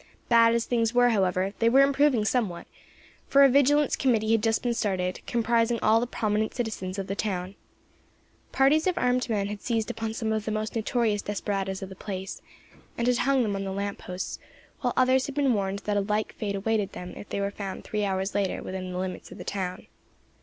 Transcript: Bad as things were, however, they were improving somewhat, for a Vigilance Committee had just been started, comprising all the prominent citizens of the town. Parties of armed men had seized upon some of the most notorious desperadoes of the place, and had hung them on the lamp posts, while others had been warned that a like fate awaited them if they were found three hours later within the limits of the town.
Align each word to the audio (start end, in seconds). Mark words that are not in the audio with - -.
Bad 0.29 0.55
as 0.55 0.65
things 0.65 0.95
were, 0.95 1.09
however, 1.09 1.53
they 1.59 1.69
were 1.69 1.83
improving 1.83 2.25
somewhat, 2.25 2.65
for 3.27 3.43
a 3.43 3.49
Vigilance 3.49 3.95
Committee 3.95 4.31
had 4.31 4.41
just 4.41 4.63
been 4.63 4.73
started, 4.73 5.21
comprising 5.27 5.77
all 5.83 5.99
the 5.99 6.07
prominent 6.07 6.55
citizens 6.55 6.97
of 6.97 7.05
the 7.05 7.13
town. 7.13 7.53
Parties 8.51 8.87
of 8.87 8.97
armed 8.97 9.29
men 9.29 9.45
had 9.45 9.61
seized 9.61 9.91
upon 9.91 10.15
some 10.15 10.33
of 10.33 10.45
the 10.45 10.49
most 10.51 10.75
notorious 10.75 11.21
desperadoes 11.21 11.83
of 11.83 11.89
the 11.89 11.95
place, 11.95 12.41
and 12.97 13.05
had 13.05 13.17
hung 13.17 13.43
them 13.43 13.55
on 13.55 13.63
the 13.63 13.71
lamp 13.71 13.99
posts, 13.99 14.39
while 14.79 14.93
others 14.97 15.27
had 15.27 15.35
been 15.35 15.53
warned 15.53 15.83
that 15.85 15.97
a 15.97 16.01
like 16.01 16.33
fate 16.33 16.55
awaited 16.55 16.93
them 16.93 17.13
if 17.15 17.29
they 17.29 17.39
were 17.39 17.51
found 17.51 17.83
three 17.83 18.03
hours 18.03 18.33
later 18.33 18.63
within 18.63 18.91
the 18.91 18.97
limits 18.97 19.31
of 19.31 19.37
the 19.37 19.43
town. 19.43 19.85